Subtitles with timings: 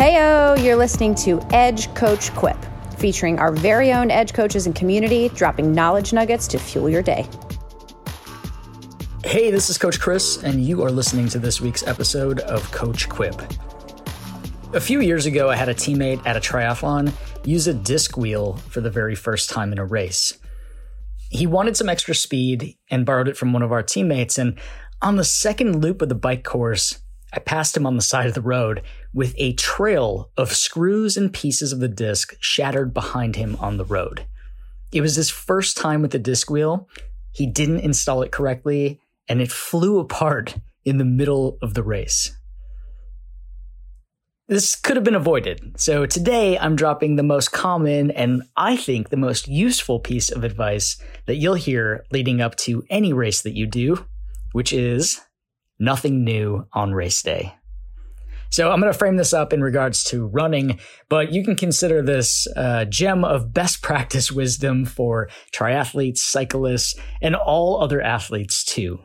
[0.00, 2.56] Heyo, you're listening to Edge Coach Quip,
[2.96, 7.28] featuring our very own Edge coaches and community, dropping knowledge nuggets to fuel your day.
[9.22, 13.10] Hey, this is Coach Chris, and you are listening to this week's episode of Coach
[13.10, 13.42] Quip.
[14.72, 17.12] A few years ago, I had a teammate at a triathlon
[17.44, 20.38] use a disc wheel for the very first time in a race.
[21.28, 24.58] He wanted some extra speed and borrowed it from one of our teammates, and
[25.02, 27.00] on the second loop of the bike course,
[27.32, 31.32] I passed him on the side of the road with a trail of screws and
[31.32, 34.24] pieces of the disc shattered behind him on the road.
[34.92, 36.88] It was his first time with the disc wheel.
[37.32, 42.36] He didn't install it correctly and it flew apart in the middle of the race.
[44.48, 45.80] This could have been avoided.
[45.80, 50.42] So today I'm dropping the most common and I think the most useful piece of
[50.42, 54.04] advice that you'll hear leading up to any race that you do,
[54.50, 55.20] which is
[55.80, 57.54] nothing new on race day.
[58.50, 62.02] So I'm going to frame this up in regards to running, but you can consider
[62.02, 68.98] this a gem of best practice wisdom for triathletes, cyclists, and all other athletes too.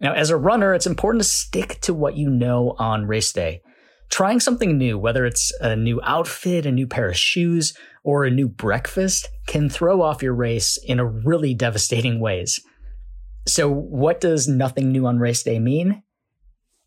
[0.00, 3.60] Now, as a runner, it's important to stick to what you know on race day.
[4.10, 8.30] Trying something new, whether it's a new outfit, a new pair of shoes, or a
[8.30, 12.60] new breakfast, can throw off your race in a really devastating ways.
[13.46, 16.02] So, what does nothing new on race day mean?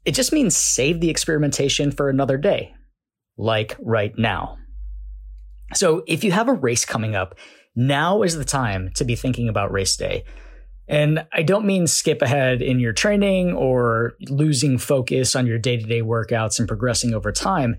[0.05, 2.73] It just means save the experimentation for another day,
[3.37, 4.57] like right now.
[5.73, 7.35] So, if you have a race coming up,
[7.75, 10.23] now is the time to be thinking about race day.
[10.87, 15.77] And I don't mean skip ahead in your training or losing focus on your day
[15.77, 17.75] to day workouts and progressing over time.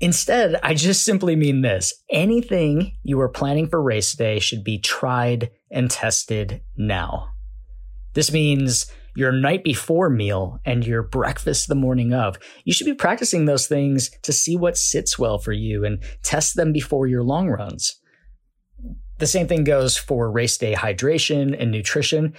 [0.00, 4.78] Instead, I just simply mean this anything you are planning for race day should be
[4.78, 7.33] tried and tested now.
[8.14, 12.38] This means your night before meal and your breakfast the morning of.
[12.64, 16.56] You should be practicing those things to see what sits well for you and test
[16.56, 18.00] them before your long runs.
[19.18, 22.34] The same thing goes for race day hydration and nutrition.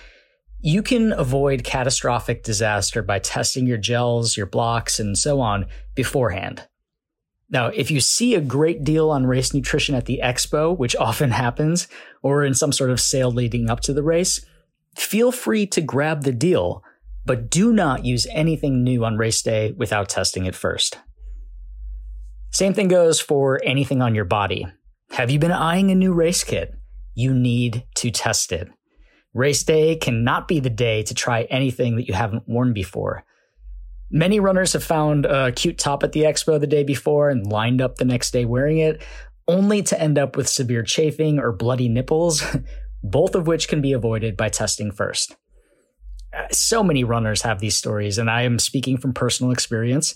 [0.59, 6.67] You can avoid catastrophic disaster by testing your gels, your blocks, and so on beforehand.
[7.49, 11.31] Now, if you see a great deal on race nutrition at the expo, which often
[11.31, 11.87] happens,
[12.23, 14.43] or in some sort of sale leading up to the race,
[14.97, 16.83] feel free to grab the deal,
[17.25, 20.99] but do not use anything new on race day without testing it first.
[22.51, 24.65] Same thing goes for anything on your body.
[25.11, 26.73] Have you been eyeing a new race kit?
[27.13, 28.69] You need to test it.
[29.33, 33.25] Race day cannot be the day to try anything that you haven't worn before.
[34.09, 37.81] Many runners have found a cute top at the expo the day before and lined
[37.81, 39.01] up the next day wearing it,
[39.47, 42.41] only to end up with severe chafing or bloody nipples
[43.05, 45.35] both of which can be avoided by testing first.
[46.33, 50.15] Uh, so many runners have these stories, and I am speaking from personal experience.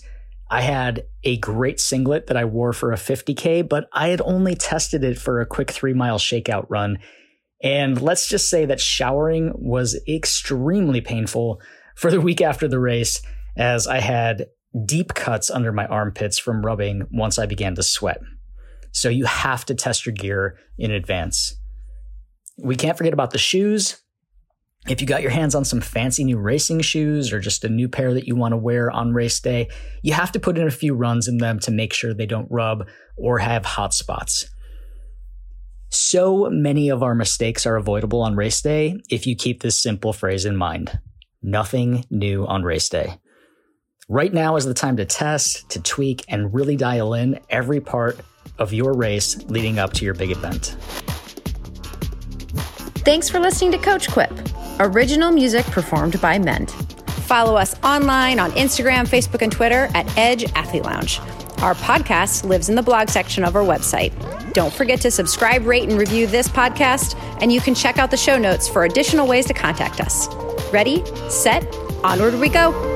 [0.50, 4.56] I had a great singlet that I wore for a 50K, but I had only
[4.56, 6.98] tested it for a quick three mile shakeout run.
[7.62, 11.60] And let's just say that showering was extremely painful
[11.94, 13.22] for the week after the race,
[13.56, 14.46] as I had
[14.84, 18.20] deep cuts under my armpits from rubbing once I began to sweat.
[18.90, 21.59] So you have to test your gear in advance.
[22.62, 24.00] We can't forget about the shoes.
[24.88, 27.88] If you got your hands on some fancy new racing shoes or just a new
[27.88, 29.68] pair that you want to wear on race day,
[30.02, 32.50] you have to put in a few runs in them to make sure they don't
[32.50, 34.46] rub or have hot spots.
[35.90, 40.12] So many of our mistakes are avoidable on race day if you keep this simple
[40.12, 40.98] phrase in mind.
[41.42, 43.18] Nothing new on race day.
[44.08, 48.18] Right now is the time to test, to tweak, and really dial in every part
[48.58, 50.76] of your race leading up to your big event.
[53.02, 54.30] Thanks for listening to Coach Quip,
[54.78, 56.70] original music performed by Mend.
[56.70, 61.18] Follow us online on Instagram, Facebook, and Twitter at Edge Athlete Lounge.
[61.62, 64.12] Our podcast lives in the blog section of our website.
[64.52, 68.18] Don't forget to subscribe, rate, and review this podcast, and you can check out the
[68.18, 70.28] show notes for additional ways to contact us.
[70.70, 71.64] Ready, set,
[72.04, 72.89] onward we go.